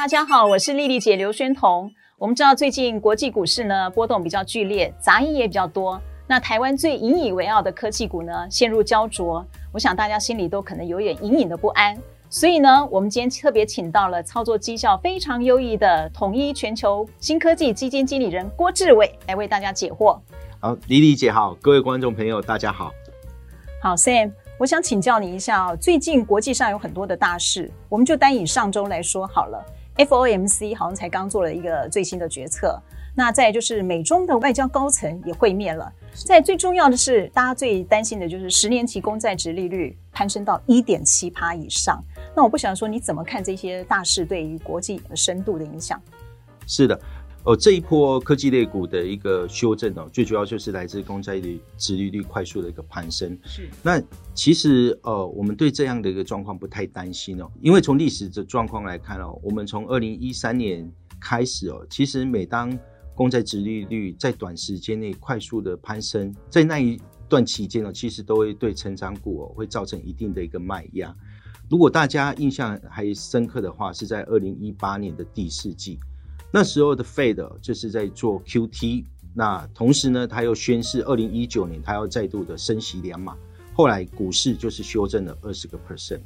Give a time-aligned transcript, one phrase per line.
[0.00, 1.92] 大家好，我是丽丽姐刘宣彤。
[2.16, 6.00] 我们知道最近国际股市呢波动比较剧烈，杂音也比较多。
[6.26, 9.44] 那台湾最引以为傲的科技股呢陷入焦灼，
[9.74, 11.94] 我想大家心里都可能有点隐隐的不安。
[12.30, 20.18] 所以呢，我们今天特别请到了操作绩效非常优异的统一全球新科技基金经理人郭志伟来为大家解惑。
[20.60, 22.90] 好，丽丽姐好，各位观众朋友大家好。
[23.82, 29.62] 好，Sam，我想请教你一下哦，最近国际上有很多的大事，我们就单以上周来说好了。
[30.04, 32.80] FOMC 好像才刚做了一个最新的决策，
[33.14, 35.92] 那再就是美中的外交高层也会面了。
[36.12, 42.02] 在最重要的是，大家最担心的就是十年期公债殖利率攀升到一点七趴以上。
[42.34, 46.00] 那我不想说你怎么看这些大事对于国际深度的影响？
[46.66, 46.98] 是的。
[47.44, 53.36] 哦，这一波科技类股的一个修正哦，最主要就是来自公债率、殖利率快速的一个攀升。
[53.44, 54.00] 是，那
[54.34, 60.86] 其实呃，我们对这样的一个状况不太担心哦，因为从历史的状况来看哦，我们从二零一三年
[61.18, 62.78] 开始哦，其实每当
[63.14, 71.16] 公债殖利率在短时间内快速的攀升，在那一段期间呢，其实都会对成长股哦会造成一定的一个卖压。
[71.70, 75.98] 如果大家印象还深刻的话，是在二零一八年的第四季。
[76.52, 83.36] 那时候的 Fed 就是在做 QT，那同时呢，他又宣示二零一九年他要再度的升息两码，
[83.72, 86.18] 后来股市就是修正了二十个 percent，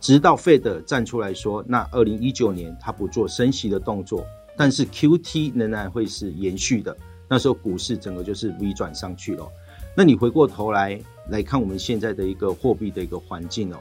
[0.00, 4.26] 直到 Fed 站出来说，那二零一九年他不做升息的动作，
[4.56, 6.96] 但是 QT 仍然会是延续的，
[7.28, 9.48] 那时候股市整个就是 V 转上去了。
[9.96, 13.78] 那你回过头来来看我们现在的一个货币的一个环境哦，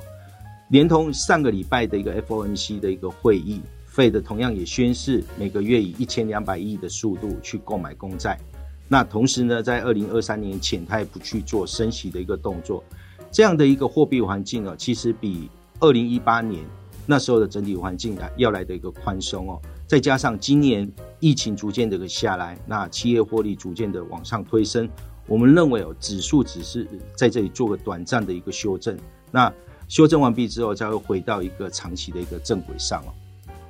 [0.70, 3.61] 连同上个礼拜的一个 FOMC 的一个会议。
[3.98, 8.39] 费的同样也宣示每个月以一千两百亿的速度去购买公债，
[8.88, 12.84] 那同时呢，在二零二三年前，他也不去做升息的一个动作，
[13.31, 16.64] 这样的一个货币环境哦，其实比二零一八年
[17.08, 20.88] 那时候的整体环境啊要来的一个宽松哦，再加上今年
[21.20, 24.88] 疫情逐渐的下来，那企业获利逐渐的往上推升，
[25.26, 28.95] 我们认为哦，指数只是在这里做个短暂的一个修正，
[29.32, 29.52] 那
[29.88, 33.10] 修正完毕之后，才会回到一个长期的一个正轨上哦。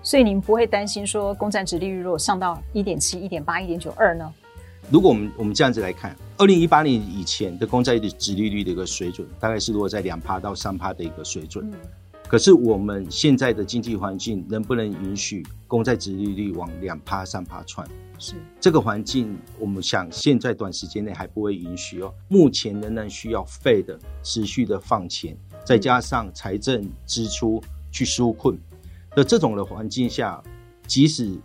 [0.08, 4.34] 所以你们不会担心说，公债殖利率如果上到一点七、一点八、一点九二呢？
[4.90, 11.70] 如果我们我们这样子来看，二零一八年以前的公债的殖利率的一个水准，大概是落在两趴到三趴的一个水准。
[11.70, 11.74] 嗯。
[12.26, 17.86] 可是我们现在的经济环境能不能允许公债殖利率往两趴、三趴窜？
[18.18, 22.14] 是这个环境，我们想现在短时间内还不会允许哦。
[22.30, 25.36] 目前仍然需要 Fed 持续的放钱，
[25.66, 28.58] 再加上财政支出去纾困。
[29.18, 30.40] 在这种的环境下，
[30.86, 31.36] 即使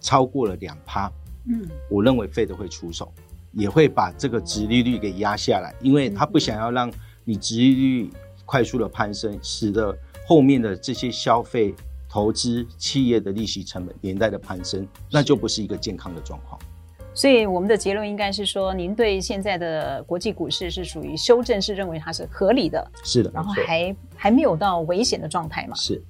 [0.00, 1.10] 超过了两趴，
[1.48, 3.12] 嗯，我认为 Fed 会出手，
[3.50, 6.88] 也会把这个殖利率给压下来，因为他不想要让
[7.24, 8.10] 你殖利率
[8.46, 9.92] 快速的攀升，使得
[10.28, 11.74] 后面的这些消费、
[12.08, 16.56] 投资、企业的利息成本连带的攀升，那就不是一个健康的状况。
[17.12, 25.74] 所以我们的结论应该是说，您对现在的国际股市是属于修正，是认为它是合理的，是的，然后还还没有到危险的状态嘛？
[25.74, 26.00] 是。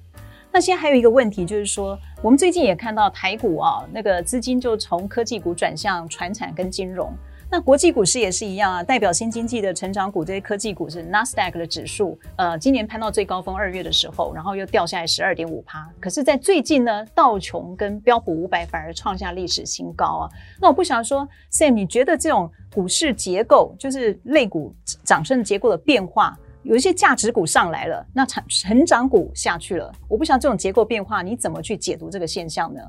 [0.51, 7.13] 那现在还有一个问题，就是说，我们最近也看到台股啊，那个资金就从科技股转向传产跟金融。
[7.51, 15.87] 那国际股市也是一样啊，代表新经济的成长股这些科技股是 Nasdaq 的指数，呃，今年攀到最高峰二月的时候，然后又掉下来十二点五趴。
[15.99, 20.29] 可是，在最近呢，道琼跟标普五百反而创下历史新高啊。
[20.61, 24.71] 那我不想说，Sam，你觉得这种股市结构，就是类股
[25.03, 26.37] 涨升结构的变化？
[26.63, 29.91] 有一些价值股上来了，那成成长股下去了。
[30.07, 32.81] 我不晓得这种结构变化，你怎么去解读这个现象呢？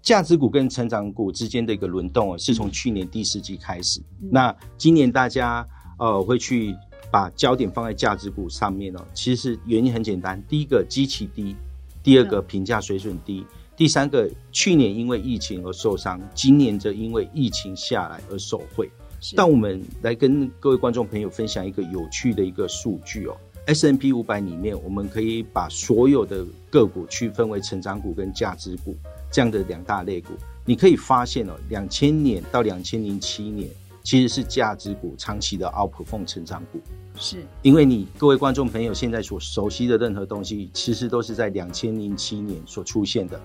[0.00, 4.00] 价值股跟成长股之间的一个轮动是从去年第四季开始。
[4.22, 5.66] 嗯、那今年大家
[5.98, 6.74] 呃会去
[7.10, 9.04] 把焦点放在价值股上面哦。
[9.12, 11.54] 其实原因很简单，第一个基期低，
[12.02, 18.90] 第二个评价水准低，嗯、第三个去年因为疫情而受伤，今年则因为疫情下来而受惠。
[19.36, 23.36] 但我们来跟各位观众朋友分享一个有趣的一个数据哦
[23.66, 28.96] ，S N P 五百里面，我们可以把所有的个股区分为成长股跟价值股
[29.30, 30.32] 这样的两大类股。
[30.64, 33.68] 你可以发现哦，两千年到两千零七年，
[34.02, 36.80] 其实是价值股长期的 outperform 成长股。
[37.16, 43.40] 是，因为你各位观众朋友现在所熟悉的任何东西，其实都是在两千零七年所出现的。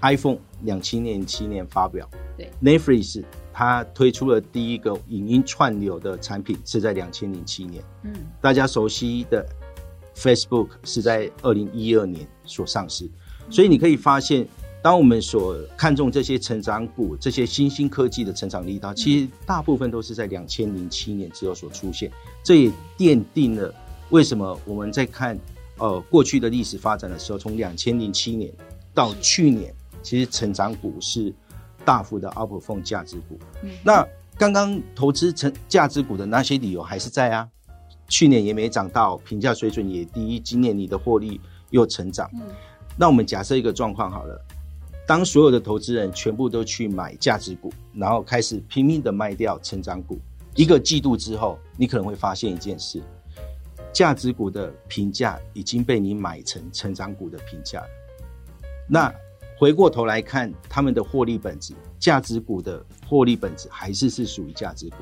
[0.00, 3.22] iPhone 两千年七年发表，对，Netflix。
[3.52, 9.46] 它推出了第一个影音串流的产品是在两千零七年，嗯，大家熟悉的
[10.16, 13.08] Facebook 是在二零一二年所上市，
[13.50, 14.46] 所以你可以发现，
[14.82, 22.10] 当我们所看重这些成长股、这些新兴科技的成长力道，其实大部分都是在两千零七年之后所出现，
[22.42, 23.74] 这也奠定了
[24.10, 25.38] 为什么我们在看
[25.78, 28.52] 呃过去的历史发展的时候，从两千零七年
[28.94, 29.74] 到去年。
[30.04, 31.32] 其实成长股是
[31.84, 33.38] 大幅的 outperform 价值股。
[33.62, 34.06] 嗯、那
[34.36, 37.48] 刚刚投资成价值股的那些理由还是在啊，
[38.08, 41.40] 去年也没涨到，评价水准也低，今年你的获利
[41.70, 42.28] 又成长。
[42.34, 42.42] 嗯、
[42.96, 44.40] 那我们假设一个状况好了，
[45.06, 50.18] 当所有的投资人全部都去买价值股，然后开始拼命的卖掉成长股，
[50.54, 53.02] 一个季度之后，你可能会发现一件事。
[53.92, 57.86] 价值股的评价已经被你买成成长股的评价了。
[58.88, 59.14] 那
[59.62, 64.96] 回过头来看，他们的获利本质，价值股的获利本质还是是属于价值股，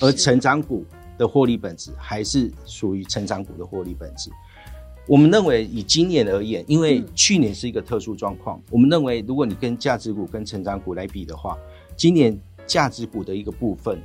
[0.00, 0.86] 而成长股
[1.18, 4.30] 的获利本质还是属于成长股的获利本质。
[5.06, 11.58] 我们认为以今年而言，因为去年是一个特殊状况，我们认为如果你跟价值股跟成长股来比的话，
[11.94, 12.34] 今年
[12.66, 14.02] 价值股的一个部分，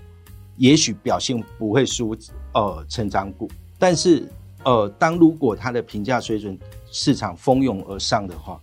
[0.58, 2.14] 也许表现不会输
[2.54, 3.50] 呃成长股。
[3.80, 4.28] 但是，
[4.66, 6.60] 呃，当如果它的评价水准
[6.92, 8.60] 市场蜂拥而上的话，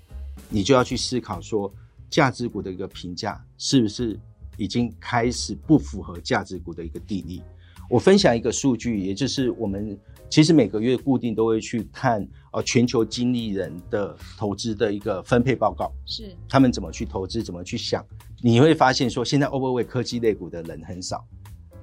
[0.53, 1.73] 你就要去思考说，
[2.11, 4.21] 价值股的一个评价是不是
[4.59, 7.43] 已经开始不符合价值股的一个定义。
[7.89, 9.99] 我分享一个数据，也就是我们
[10.31, 18.05] 其实每个月固定都会去看呃全球经理人的投资的一个分配报告，是他们怎么去投资，怎么去想，
[18.43, 21.27] 你会发现说，现在 overweight 科技类股的人很少。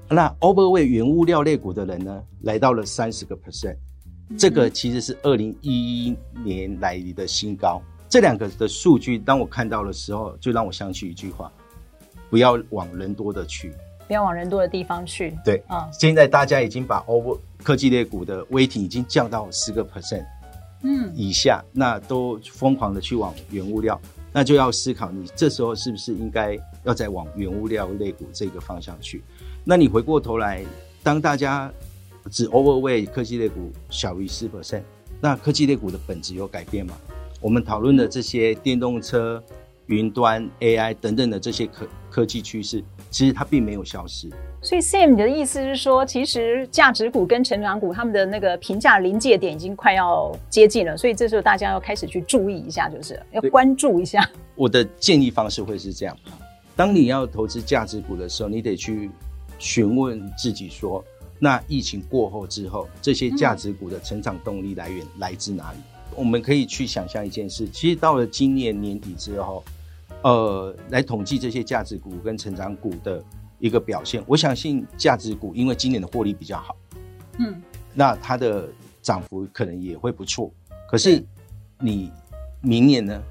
[0.09, 3.77] 那 overweight 原物料类股的人呢，来到了三十个 percent，
[4.37, 7.81] 这个其实是二零一一年来的新高。
[8.09, 11.51] 这两个的数据，当我看到的时候，就让我想起一句话：
[12.27, 13.71] 不要往人多的去，
[14.07, 15.37] 不要往人多的地方去。
[15.45, 20.25] 对啊，现在大家已经把 over 科技类股的 weighting 已经降到十个 percent，
[20.81, 24.01] 嗯，以下，那都疯狂的去往原物料，
[24.33, 29.23] 那就要思考，你这时候是不是应该要再往原物料类股这个方向去？
[29.63, 30.65] 那你回过头来，
[31.03, 31.71] 当大家
[32.31, 34.81] 只 overweight 科技类股小于十 percent，
[35.21, 36.97] 那科技类股的本质有改变吗？
[37.39, 39.41] 我们讨论的这些电动车、
[39.87, 44.29] 云端、AI 等等的这些科科技趋势，其实它并没有消失。
[44.61, 54.29] 所以 Sam 你的意思是说，其实价值股跟成长股他们的那个评价临界点已经快要接近了，所以这时候大家要开始去注意一下，就是要关注一下。
[54.55, 56.17] 我的建议方式会是这样：
[56.75, 59.09] 当你要投资价值股的时候，你得去。
[59.61, 61.03] 询问自己说
[61.37, 65.79] ：“那疫情过后之后，这些价值股的成长动力来源来自哪里？”
[66.11, 69.63] 嗯、我们可以去想象一件事，其实到了今年年底之后，
[70.23, 73.23] 呃，来统计这些价值股跟成长股的
[73.59, 74.23] 一个表现。
[74.27, 76.75] 我相信价值股因为今年的获利比较好，
[77.37, 77.61] 嗯，
[77.93, 78.67] 那它的
[79.01, 80.51] 涨幅可能也会不错。
[80.89, 81.23] 可是
[81.79, 82.11] 你
[82.61, 83.21] 明年呢，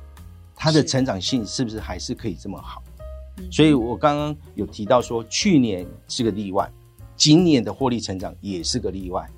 [0.54, 2.82] 它的成长性是不是还是可以这么好？
[3.52, 6.69] 所以我刚刚有提到说，去年是个例外，
[7.16, 9.28] 今年的获利成长也是个例外。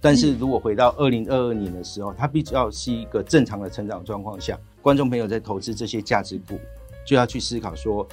[0.00, 6.58] 但是如果回到二零二二年的时候，它比较是一个正常的成长状况下，观众朋友在投资这些价值股，
[7.06, 8.06] 就要去思考说，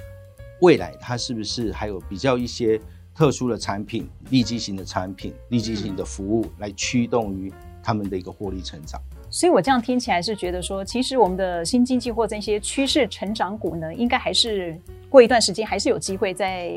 [0.60, 2.80] 未来它是不是还有比较一些
[3.16, 7.51] 特殊的产品、利基型的产品、利基型的服务来驱动于
[7.81, 9.01] 他们的一个获利成长。
[9.30, 14.78] 所以我这样听起来是觉得说，其实我们的新经济或这些趋势成长股呢，应该还是
[15.10, 16.72] 过一段时间还是有机会再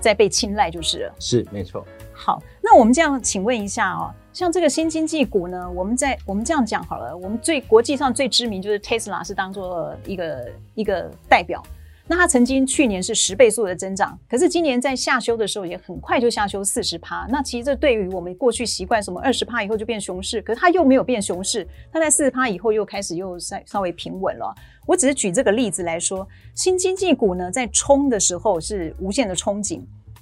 [0.00, 1.14] 再被青睐，就是了。
[1.18, 1.86] 是没错。
[2.12, 11.62] 好，那我们这样请问一下哦，像这个新经济股呢，我们在我们这样讲好了，我们最国际上最知名就是 Tesla 是当做一个一个代表。
[12.08, 17.26] 那它曾经去年是十倍速的增长，可是今年在下修的时候也很快就下修四十趴。
[17.28, 24.54] 那其实这对于我们过去习惯什么二十趴以后就变熊市，可是它又没有变熊市，它在四十趴以后又开始又稍稍微平稳了。
[24.86, 29.80] 我只是举这个例子来说，新经济股呢在冲的时候是无限的憧憬，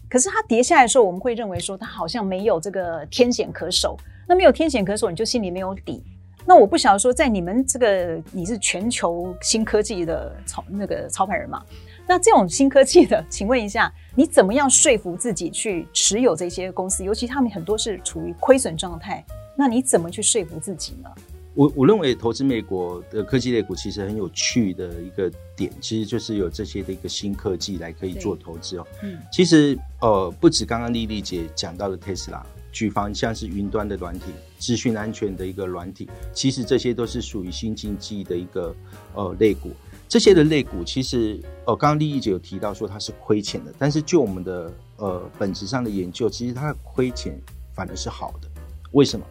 [0.09, 3.97] 可是它跌下来的时候，我们会认为说它好像没有这个天险可守。
[4.27, 6.03] 那没有天险可守，你就心里没有底。
[6.47, 11.63] 那我不晓得说，在你们这个你是全球新科技的操那个操盘人嘛？
[12.07, 17.03] 那这种新科技的，请问一下，你怎么样说服自己去持有这些公司？
[17.03, 19.25] 尤其他们很多是处于亏损状态，
[19.57, 21.09] 那你怎么去说服自己呢？
[21.55, 28.87] 我我认为投资美国的科技类股其实很有趣的一个点，其实就是有这些的一个新科技来可以做投资哦。
[29.03, 32.45] 嗯，其实呃，不止刚刚丽丽姐讲到的特斯拉。
[32.73, 34.33] 举方像是云端的软体、
[34.65, 38.75] 资讯安全的一个软体，其实这些都是属于新经济的一个
[39.15, 39.71] 呃类股。
[40.09, 47.39] 这些的类股其实呃，刚刚丽丽姐有提到说它是亏钱的，但是就我们的呃本质上的研究，其实它的亏钱
[47.75, 48.49] 反而是好的。
[48.93, 49.27] 为什么？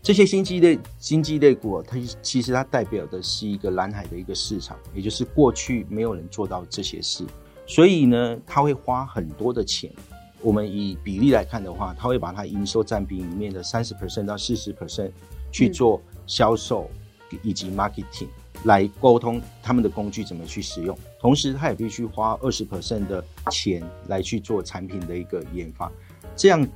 [0.00, 7.24] 这些新经济类经济类股，它其实它代表的是一个蓝海的一个市场，也就是过去没有人做到这些事，
[7.66, 9.90] 所以呢，它会花很多的钱。
[10.40, 15.10] 我们以比例来看的话，他会把它营收占比里面的三十 percent 到四十 percent
[15.50, 16.90] 去做销售
[17.42, 18.28] 以及 marketing。
[18.64, 25.88] 来沟通他们的工具怎么去使用，同时他也必须花二十 percent 的钱来去做产品的一个研发，
[26.34, 26.66] 这样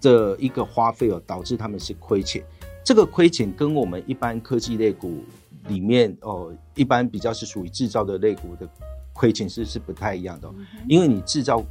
[0.00, 2.42] 的一个花费哦，导致他们是亏钱。
[2.82, 5.22] 这个亏钱跟我们一般科技类股
[5.68, 8.66] 里面哦，一般比较是属于制造的类股的
[9.12, 10.50] 亏钱是是不太一样的，
[10.88, 11.62] 因为你制造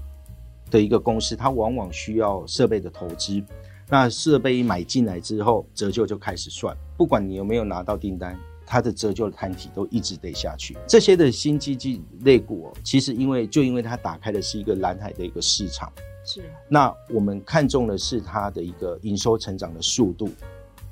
[0.69, 3.43] 的一个公司，它往往需要设备的投资，
[3.89, 8.38] 那设备一买进来之后，折旧就开始算，不管你有没有拿到订单。
[8.67, 10.75] 它的折旧的摊体都一直得下去。
[10.88, 15.93] 这些的新经济类股哦，其实因为就因为它打开的是一个蓝海的一个市场，
[16.25, 16.41] 是。
[16.67, 20.31] 那我们看中的是它的一个营收成长的速度，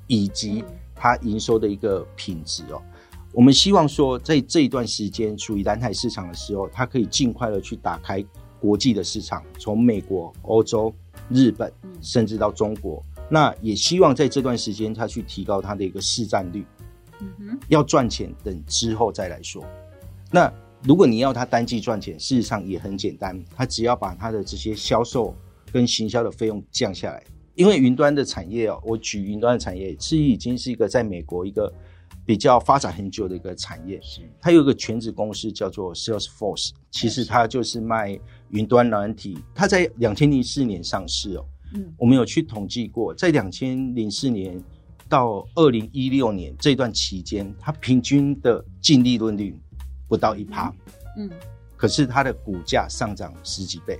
[0.06, 0.64] 以及
[0.94, 2.80] 它营收的一个品质哦。
[3.32, 8.24] 我们希望说，在这一段时间处于蓝海市场的时候，它可以尽快的去打开
[8.64, 10.94] 国际的市场，从美国、欧洲、
[11.30, 11.70] 日本，
[12.02, 13.04] 甚至到中国。
[13.30, 16.66] 那也希望在这段时间，他去提高他的一个市占率。
[17.68, 19.62] 要赚钱，等之后再来说。
[20.32, 20.50] 那
[20.84, 25.36] 如果你要他单季赚钱，事实上也很简单，他只要把他的这些销售
[25.74, 27.22] 跟行销的费用降下来。
[27.56, 31.72] 因为云端的产业哦，我举云端的产业，是已经是一个在美国一个
[32.26, 34.00] 比较发展很久的一个产业。
[34.02, 39.38] 是，它有一个全子公司叫做 Salesforce，其实它就是卖云端软体。
[39.54, 41.46] 它在两千零四年上市哦。
[41.76, 44.62] 嗯，我们有去统计过，在两千零四年。
[45.10, 49.56] 到二零一六年这段期间，它平均的净利润率
[50.08, 50.74] 不到一趴，
[51.18, 51.30] 嗯，
[51.78, 54.00] 可是它的股价上涨十几倍，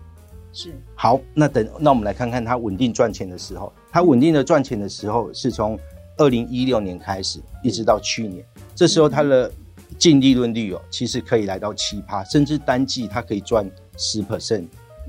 [0.52, 0.74] 是。
[0.96, 5.78] 好，那等那我们来看看它稳定赚钱的时候，它稳定的赚钱的时候是从
[6.18, 9.52] 二零一六年开始，一直到去年，嗯、这时候它的
[9.98, 14.66] 净利润率哦，其实可以来到七趴，甚至单季它可以赚十 percent，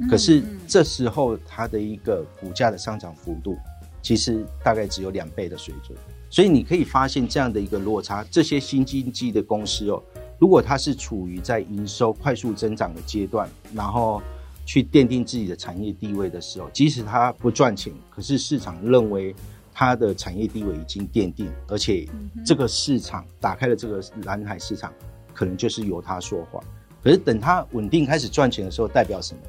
[0.08, 3.56] 可是这时候它的一个股价的上涨幅度。
[4.02, 5.96] 其实大概只有两倍的水准，
[6.28, 8.22] 所以你可以发现这样的一个落差。
[8.30, 10.02] 这些新经济的公司哦，
[10.38, 14.20] 如果它是处于在营收快速增长的阶段，然后
[14.66, 19.34] 去奠定自己的产业地位的时候，即使它不赚钱，可是市场认为
[19.74, 22.08] 它的产业地位已经奠定，而且
[22.46, 24.92] 这个市场打开了这个蓝海市场，
[25.34, 26.60] 可能就是由它说话。
[27.02, 29.40] 可是等它稳定开始赚钱的时候，代表什么？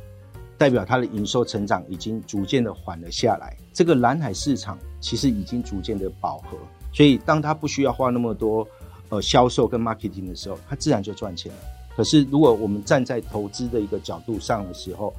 [0.58, 6.58] 代表它的营收成长已经逐渐的缓了下来，这个蓝海市场其实已经逐渐的饱和，
[6.92, 8.68] 所以当它不需要花那么多
[9.10, 11.58] 呃销售跟 marketing 的时候，它自然就赚钱了。
[11.96, 15.14] 可是如果我们站在投资的一个角度上的时候，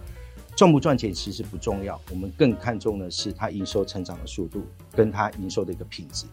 [0.56, 6.24] 赚不赚钱其实不重要，我们更看重的是它营收成长的速度跟它营收的一个品质。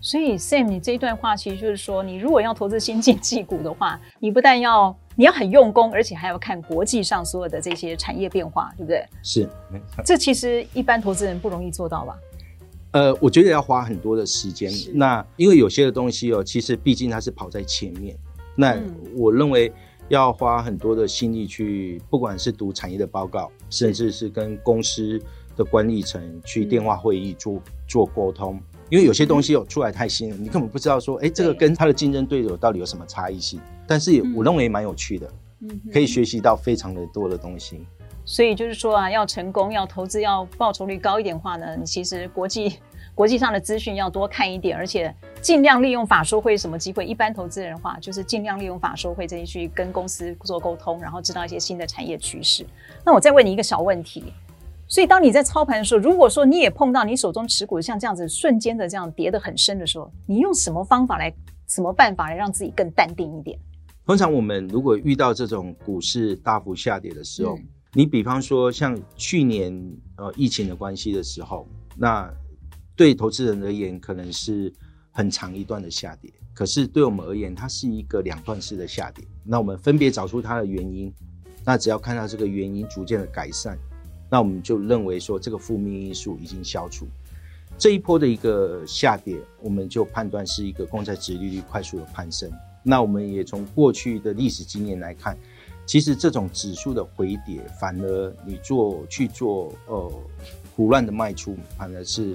[0.00, 9.06] 所以 Sam，你这一段话其实就是说，你如果要投资新经济股的话，你不但要你要很用功，而且还要看国际上所有的这些产业变化，对不对？
[9.22, 9.48] 是，
[10.04, 12.18] 这其实一般投资人不容易做到吧？
[12.92, 14.72] 呃，我觉得要花很多的时间。
[14.94, 18.16] 那因为有些的东西哦，其实毕竟它是跑在前面。
[18.56, 18.76] 那
[19.14, 19.72] 我认为
[20.12, 25.18] 要花很多的心力去，不管是读产业的报告，甚至是跟公司
[25.56, 28.60] 的管理层去电话会议做做沟通。
[28.90, 33.58] 因为有些东西有出来太新了，你根本不知道说，哎，这个跟他的竞争对手到底有什么差异性？
[33.86, 37.86] 但是我认为蛮有趣的，嗯，可以学习到非常的多的东西。
[38.26, 42.74] 所以就是说啊，要成功，要投资，要报酬率高一点的话呢，你其实国际
[43.14, 47.04] 国际上的资讯要多看一点，而且尽量利用法说会什么机会。
[47.04, 52.66] 一般投资人的话，就是尽量利用法说会这些去跟公司做沟通，然后知道一些新的产业趋势。
[53.04, 54.32] 那我再问你一个小问题。
[54.88, 61.32] 所以，当你在操盘的时候，如果说你也碰到你手中持股像这样子瞬间的这样跌得很深的时候，你用什么方法来、
[61.66, 63.58] 什么办法来让自己更淡定一点？
[64.04, 67.58] 通常我们如果遇到这种股市大幅下跌的时候，
[67.94, 69.72] 你比方说像去年
[70.16, 71.66] 呃疫情的关系的时候，
[71.96, 72.30] 那
[72.94, 74.72] 对投资人而言可能是
[75.10, 79.24] 很长一段的下跌，可是对我们而言，它是一个两段式的下跌。
[79.44, 81.12] 那我们分别找出它的原因，
[81.64, 83.78] 那只要看到这个原因逐渐的改善。
[84.30, 87.06] 那我们就认为说，这个负面因素已经消除，
[87.76, 92.50] 这一波的一个下跌，我们就判断是一个公债殖利率快速的攀升。
[92.82, 95.36] 那我们也从过去的历史经验来看，
[95.84, 100.12] 其实这种指数的回跌，反而你做去做呃
[100.74, 102.34] 胡乱的卖出，反而是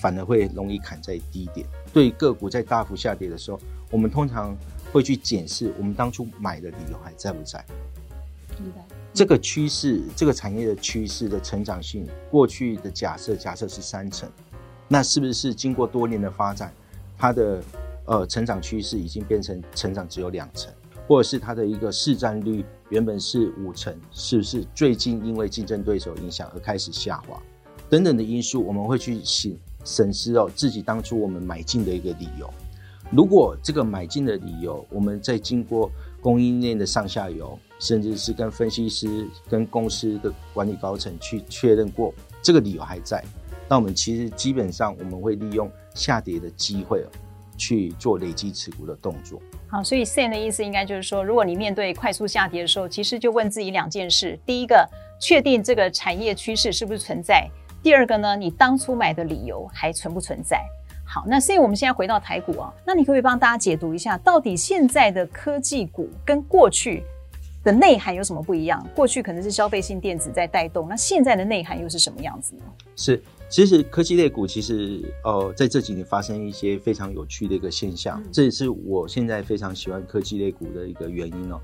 [0.00, 1.66] 反而会容易砍在低点。
[1.92, 4.56] 对个股在大幅下跌的时候，我们通常
[4.92, 7.64] 会去检视我们当初买的理由还在不在。
[8.60, 8.84] 明白。
[9.14, 14.30] 这个趋势，这个产业的趋势的成长性，过去的假设假设是三成，
[14.86, 16.72] 那是不是经过多年的发展，
[17.16, 17.62] 它的
[18.04, 20.72] 呃成长趋势已经变成成长只有两成，
[21.08, 27.42] 或者是它的一个市占率原本是五成，是不是最近因为竞争对手影响而开始下滑？
[27.88, 29.58] 等等的因素，我们会去审
[29.88, 32.48] 审视哦自己当初我们买进的一个理由。
[33.10, 35.90] 如果这个买进的理由，我们在经过
[36.20, 43.24] 供应链的上下游，甚至是跟分析师、跟公司的管理高层去确认过，这个理由还在，
[43.66, 47.02] 那我们其实基本上我们会利用下跌的机会
[47.56, 49.40] 去做累积持股的动作。
[49.68, 54.86] 好，所以 Sam 的意思应该就是说，如果你面对快速下跌的时候，其实就问自己两件事：第一个，
[55.18, 57.50] 确定这个产业趋势是不是存在；
[57.88, 60.62] 第二个呢，你当初买的理由还存不存在？
[61.06, 67.02] 好，那所以我们现在回到台股啊，那你可不可以帮大家解读一下，到底现在的科技股跟过去
[67.64, 68.86] 的内涵有什么不一样？
[68.94, 72.62] 过去可能是消费性电子在带动，那现在的内涵又是什么样子呢？
[72.94, 81.58] 是，其实科技类股其实呃在这几年发生一些非常有趣的一个现象，嗯、这也是我现在非常喜欢科技类股的一个原因哦。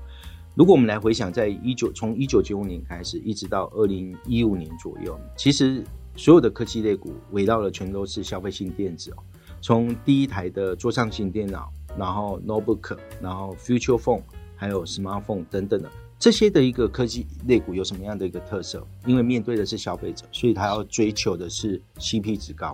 [0.55, 5.83] 如果我们来回想，在一九从一九九五年开始，一直到二零一五年左右，其实
[6.15, 9.17] 所有的科技类股围绕的全都是消费性电子哦。
[9.61, 14.21] 从第一台的桌上型电脑，然后 notebook，然后 future phone，
[14.55, 18.85] 还有 smartphone 等等的这些的一个科技类股有什么样的一个特色？
[19.05, 22.73] 因为面对的是消费者，所以他要追求的是 CP 值高，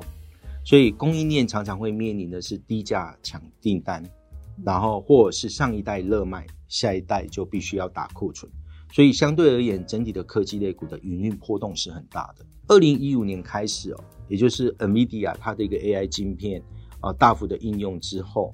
[0.63, 4.03] 所以供应链常常会面临的是低价抢订单，
[4.63, 8.51] 然后或者是上一代热卖，下一代就必须要打库存，
[8.91, 12.45] 所以相对而言，整体的科技类股的营运波动是很大的。
[12.67, 16.61] 二零一五年开始哦，也就是 NVIDIA 它的一个 AI 晶片。
[17.03, 18.51] 啊，大幅的应用之后，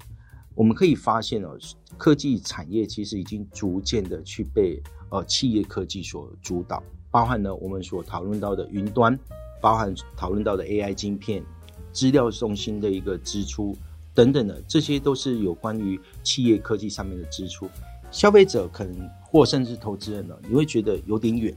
[0.54, 1.54] 我们可以发现哦，
[1.98, 9.18] 科技产业其实已经逐渐的去被呃企业科技所主导，包含了我们所讨论到的云端，
[9.60, 11.44] 包含讨论到的 AI 晶片、
[11.92, 13.76] 资料中心的一个支出
[14.14, 17.68] 等等的，这些都是有关于企业科技上面的支出。
[18.10, 21.54] 消费者可能或甚至投资人呢，你会觉得有点远，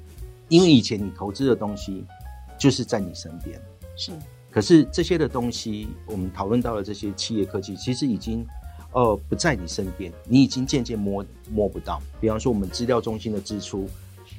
[0.50, 2.04] 因为以前你投资的东西
[2.58, 3.60] 就是在你身边，
[3.96, 4.12] 是。
[4.50, 8.46] 可是这些的东西，我们讨论到了这些企业科技，其实已经，
[8.92, 12.02] 呃，不在你身边，你已经渐渐摸摸不到。
[12.20, 13.88] 比方说，我们资料中心的支出，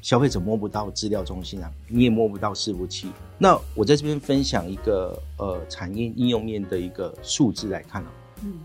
[0.03, 3.09] 消费者摸不到资料中心啊，你也摸不到伺服器。
[3.39, 8.13] 那我在这边分享一个呃产业应用面的一个数字来看啊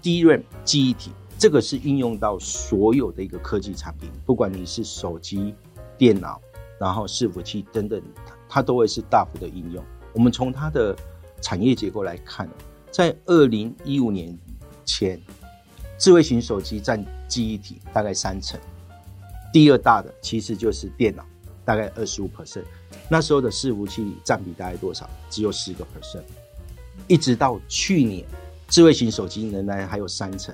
[0.03, 5.53] ，DRAM 记忆体，这个是应用到所有的一个科技产品，不管你是手机、
[5.97, 6.41] 电脑，
[6.79, 8.01] 然后伺服器等等，
[8.49, 9.83] 它都会是大幅的应用。
[10.13, 10.95] 我们从它的
[11.39, 12.49] 产业结构来看，
[12.89, 14.35] 在二零一五年
[14.83, 15.21] 前，
[15.99, 18.59] 智慧型手机占记忆体大概三成，
[19.53, 21.23] 第二大的其实就是电脑，
[21.63, 22.63] 大概二十五 percent。
[23.07, 25.07] 那时候的伺服器占比大概多少？
[25.29, 26.23] 只有十个 percent。
[27.05, 28.25] 一直到去年，
[28.69, 30.53] 智慧型手机仍然还有三成，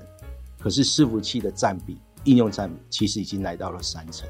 [0.63, 4.27] 可是伺服器的占比、应用占比其实已经来到了三成。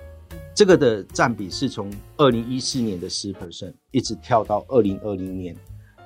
[0.55, 5.55] 这个的占比是从二零一四年的十 percent 一直跳到二零二零年。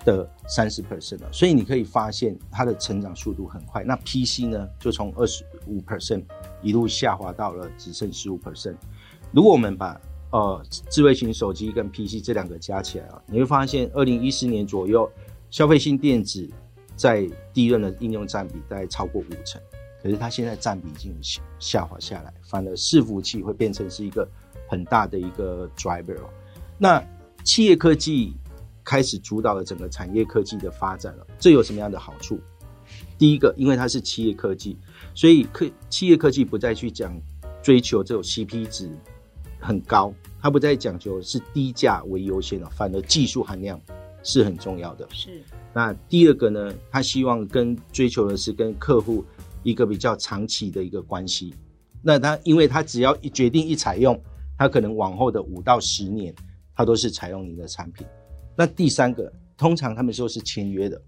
[0.05, 3.83] 的三十 percent 了，所以你可以发现它的成长速度很快。
[3.83, 6.23] 那 PC 呢，就从二十五 percent
[6.61, 8.77] 一路下滑到了只剩十五 percent。
[9.33, 9.99] 如果我们把
[10.31, 15.11] 呃智慧型手机跟 PC 这两个加起来啊，你会发现二零一四年左右，
[15.49, 16.49] 消费性电子
[16.95, 19.61] 在第一轮的应用占比大概超过五成，
[20.01, 21.13] 可是它现在占比已经
[21.59, 24.27] 下滑下来，反而伺服器会变成是一个
[24.67, 26.17] 很大的一个 driver。
[26.77, 27.03] 那
[27.43, 28.33] 企业科技。
[28.89, 32.39] 开始主导了整个产业科技的发展了，这有什么样的好处？
[33.17, 34.77] 第一个，因为它是企业科技，
[35.13, 37.13] 所以科企业科技不再去讲
[37.61, 38.89] 追求这种 CP 值
[39.59, 43.77] 很高，它不再讲究是低价为优先了，反而技术含量
[44.23, 45.05] 是很重要的。
[45.11, 45.43] 是。
[45.73, 49.21] 那第二个呢，他希望跟追求的是跟客户
[49.63, 51.53] 一个比较长期的一个关系。
[52.01, 54.19] 那他因为他只要一决定一采用，
[54.57, 56.33] 他可能往后的五到十年，
[56.75, 58.05] 他都是采用你的产品。
[58.55, 61.01] 那第三个，通常他们说是签约的，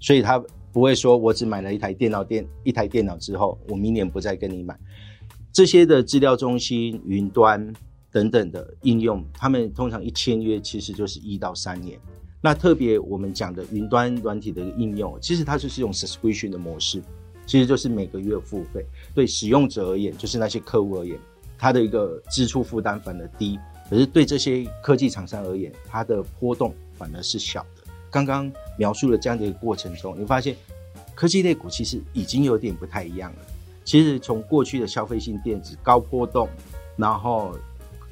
[0.00, 0.42] 所以他
[0.72, 4.78] 不会说我只买了一台电脑电一台电脑之后，我明年不再跟你买。
[5.52, 7.72] 这些的资料中心、云端
[8.12, 11.98] 等等的应用，他们通常一签约其实就是一到三年。
[12.42, 17.02] 那特别我们讲的云端软体的应用，其实它就是用 subscription 的模式，
[17.46, 18.84] 其实就是每个月付费。
[19.14, 21.18] 对使用者而言，就是那些客户而言，
[21.56, 23.58] 他的一个支出负担反而低。
[23.88, 26.74] 可是对这些科技厂商而言，它的波动。
[26.98, 27.82] 反而是小的。
[28.10, 30.56] 刚刚描述了这样的一个过程中，你发现
[31.14, 33.38] 科技类股其实已经有点不太一样了。
[33.84, 36.48] 其实从过去的消费性电子高波动，
[36.96, 37.54] 然后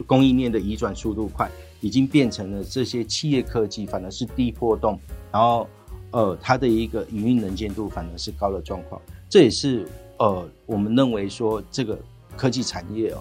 [0.07, 5.01] 供应链的移转速度快，已经变成了这些企业科技反而是低波动，
[5.33, 5.67] 然后
[6.11, 9.01] 呃它的一个营运能见度反而是高的状况。
[9.35, 9.85] 这也是
[10.19, 11.99] 呃我们认为说这个
[12.37, 13.19] 科技产业哦，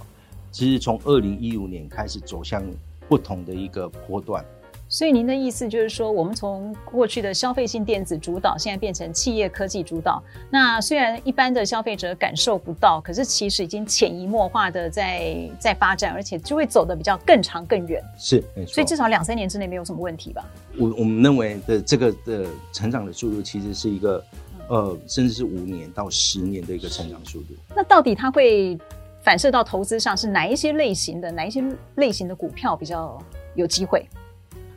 [0.51, 2.63] 其实从二零一五年开始走向
[3.09, 4.45] 不同的一个波段。
[4.87, 10.21] 所以您的意思就是说，我们从过去的消费性电子主导，现在变成企业科技主导。
[10.51, 17.99] 那虽然一般的消费者感受不到，可是其实已经潜移默化的在在发展，而且就会走得比较更长更远。
[18.19, 18.71] 是，没错。
[18.75, 20.45] 所以至少两三年之内没有什么问题吧？
[20.77, 24.23] 我我们认为的这个的成长的速度，其实是一个
[24.69, 27.53] 呃，甚至是五年到十年的一个成长速度。
[27.75, 28.77] 那到底它会
[29.21, 31.63] 反射到投资上，是哪一些类型的哪一些
[31.95, 33.21] 类型的股票比较
[33.55, 34.05] 有机会？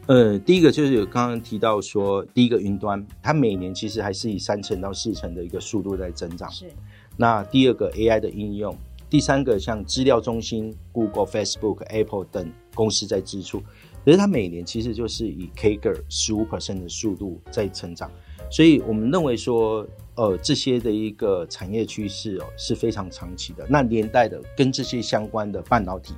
[0.07, 6.51] 呃，第一个就是有刚刚提到说，第一个云端，它每年其实还是以三成到四成的一个速度在增长。
[6.51, 6.67] 是。
[7.17, 8.77] 那第二个 AI 的应用，
[9.11, 13.61] 第三个像资料中心，Google、Facebook、Apple 等公司在支出，
[14.05, 18.09] 可是它每年其实就是以 CAGR 十五 percent 的速度在成长。
[18.51, 23.67] 所以我们认为说，呃，这些的一个产业趋势哦是非常长期的。
[23.69, 26.15] 那连带的跟这些相关的半导体。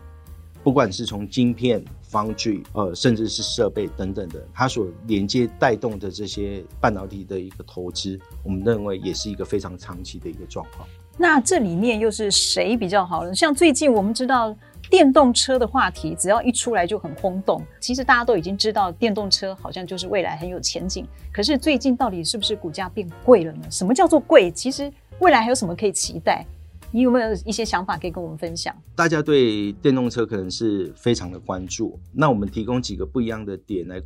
[0.64, 10.86] 不管是从晶片、方具，呃，甚至是设备等等的，它所连接带动的这些半导体的一个投资，我们认为也是一个非常长期的一个状况。
[11.16, 13.34] 那这里面又是谁比较好呢？
[13.34, 14.54] 像最近我们知道
[14.90, 17.62] 电动车的话题，只要一出来就很轰动。
[17.80, 23.62] 其实大家都已经知道电动车好像就是未来很有前景，可是最近到底是不是股价变贵了呢？
[23.70, 24.50] 什么叫做贵？
[24.50, 26.44] 其实未来还有什么可以期待？
[26.90, 28.74] 你有没有一些想法可以跟我们分享？
[28.96, 34.00] 大家对电动车可能是非常的关注，那我们提供几个不一样的点来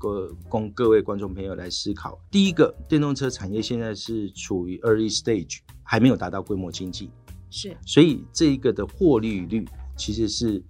[0.48, 2.18] 供各位观众朋友来思考。
[2.28, 7.08] 第一个，电动车产业现在是处于 early stage，还没有达到规模经济，
[7.50, 9.64] 是，所以这一个的获利率
[9.96, 10.60] 其实是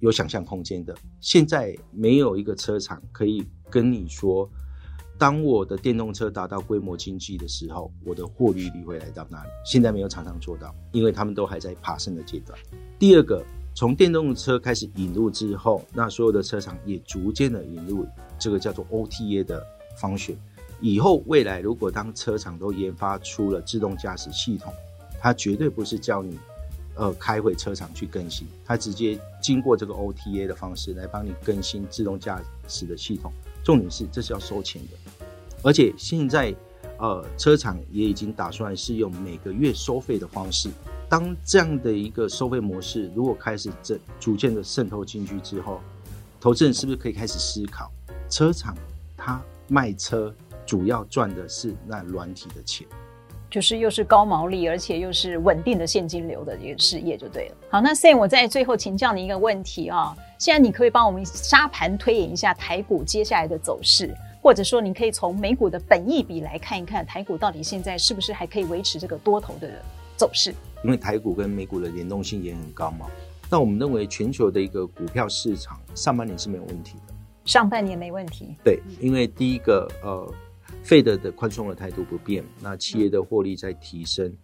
[0.00, 0.94] 有想象空间的。
[1.20, 4.48] 现在没有一个车厂可以跟你说。
[5.20, 9.50] 当我的电动车达到规模经济的时候，我的获利率会来到哪里？
[9.64, 12.56] 现在没有厂商做到，因为他们都还在爬升的阶段。
[13.00, 18.06] 第二个，从电动车开始引入之后，那所有的车厂也逐渐的引入
[18.38, 19.60] 这个叫做 OTA 的
[20.00, 20.36] 方式。
[20.80, 24.72] 以后未来，如果当车厂都研发出了自动驾驶系统，
[25.20, 26.38] 它绝对不是叫你
[26.98, 33.32] 呃开回车厂去更新，它直接经过这个 OTA 的方式来帮你更新自动驾驶的系统。
[33.64, 35.24] 重点是，这是要收钱的，
[35.62, 36.54] 而且现在，
[36.98, 40.68] 呃，车厂也已经打算是用每个月收费的方式。
[41.08, 45.80] 当这样的一个收费模式如果开始这逐渐的渗透进去之后，
[46.40, 47.90] 投资人是不是可以开始思考，
[48.28, 48.76] 车厂
[49.16, 50.34] 它卖车
[50.66, 52.86] 主要赚的是那软体的钱，
[53.50, 57.56] 就是又是高毛利，而且又是稳定的现金流的一个事业，就对了。
[57.70, 60.14] 好，那 Sam，我在最后请教你一个问题啊。
[60.38, 69.68] 现在你可以帮我们沙盘推演一下台股接下来的走势，或者说你可以从美股的本益比来看一看台股到底现在是不是还可以维持这个多头的
[70.16, 70.54] 走势？
[70.84, 73.06] 因为台股跟美股的联动性也很高嘛。
[73.50, 77.14] 那我们认为全球的一个股票市场上半年是没有问题的，
[77.46, 78.54] 上半年没问题。
[78.62, 80.34] 对，因为第一个呃
[80.88, 84.34] ，Fed 的宽松的态度不变，那企业的获利在提升。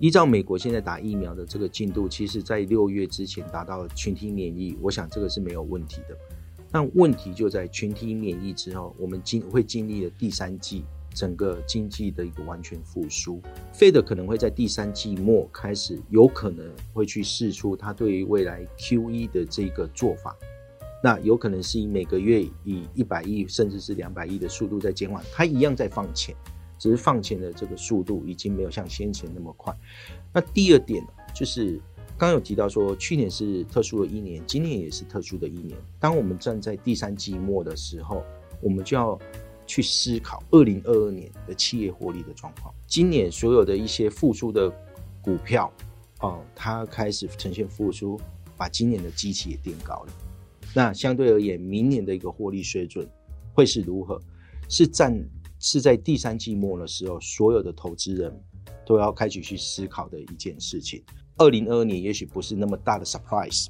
[0.00, 6.16] 依照美国现在打疫苗的这个进度，其实在六月之前达到群体免疫，我想这个是没有问题的。
[6.70, 10.82] 但问题就在群体免疫之后，我们经会经历了第三季
[11.14, 13.40] 整个经济的一个完全复苏。
[13.74, 20.34] Fed 可能会在第三季末开始，有可能会去试出它对于未来 QE 的这个做法。
[21.02, 26.34] 那有可能是以每个月以一百亿甚至是两百亿的速度在减缓，它一样在放钱。
[26.78, 29.72] 只是放钱的这个速度已经没有像先前那么快。
[30.32, 31.00] 那第二点
[31.32, 31.80] 就是
[32.18, 35.78] 刚刚有提到说，去年是特殊的一年，今年也是特殊的一年。
[36.00, 38.24] 当我们站在第三季末的时候，
[38.60, 39.16] 我们就要
[39.64, 42.74] 去思考二零二二年的企业获利的状况。
[42.88, 44.68] 今年所有的一些复苏的
[45.22, 45.72] 股票，
[46.18, 48.20] 哦，它开始呈现复苏，
[48.56, 50.12] 把今年的基期也垫高了。
[50.74, 53.08] 那相对而言，明年的一个获利水准
[53.52, 54.20] 会是如何？
[54.68, 55.22] 是占。
[55.64, 58.36] 是在第三季末的时候，所有的投资人
[58.84, 61.00] 都要开始去思考的一件事情。
[61.36, 63.68] 二零二二年也许不是那么大的 surprise，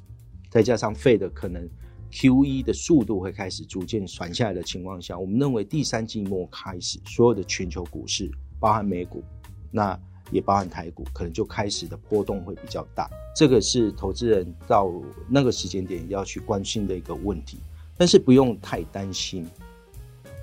[0.49, 1.69] 再加上费的可能
[2.11, 8.27] QE 的速度会开始逐渐传下来的情况下，我们认为第三季末开始，所有的全球股市，
[8.59, 9.23] 包含美股，
[9.69, 9.95] 那
[10.33, 13.09] 也包含台股，可能就开始的波动会比较大。
[13.35, 14.91] 这个是投资人到
[15.29, 17.59] 那个时间点要去关心的一个问题，
[17.95, 19.47] 但是不用太担心，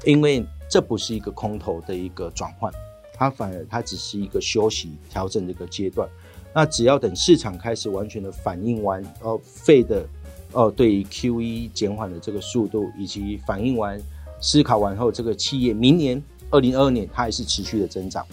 [0.04, 0.46] 因为。
[0.72, 2.72] 这不是一个空头的一个转换，
[3.12, 6.08] 它反而它只是一个休息调整的一个阶段。
[6.54, 10.08] 那只要等市场开始完全的反应完，呃费的
[10.52, 14.00] 呃对于 QE 减缓的这个速度，以及反应完
[14.40, 18.24] 思考完后，这个企业明年二零二二年它还是持续的增长。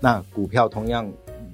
[0.00, 1.10] 那股票同样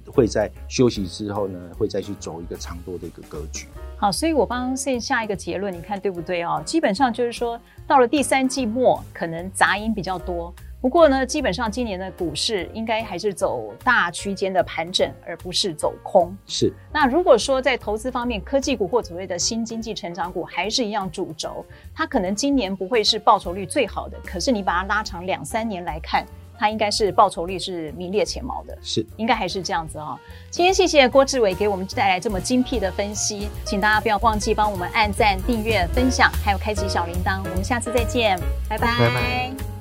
[0.06, 3.66] 会在休息之后呢，会再去走一个长多的一个格局。
[3.98, 6.62] 好，所以我帮 Sam 下一个结论，你看对不对哦？
[6.64, 10.54] 基本上就是说，到了第三季末，可能杂音比较多。
[10.78, 16.36] 不过呢，基本上今年的股市应该还是走大区间的盘整，而不是走空。
[16.46, 16.70] 是。
[16.92, 26.24] 那如果说在投资方面，科技股或所谓的新经济成长股还是一样主轴，它可能今年不会是报酬率最好的，可是你把它拉长两三年来看，
[26.58, 28.76] 它应该是报酬率是名列前茅的。
[28.82, 30.18] 是，应该还是这样子哦。
[30.50, 37.40] 今天谢谢郭志伟给我们带来这么精辟的分析，请大家不要忘记帮我们按赞、订阅、分享，还有开启小铃铛。
[37.44, 38.38] 我们下次再见，
[38.68, 38.86] 拜拜。
[38.98, 39.75] 拜拜。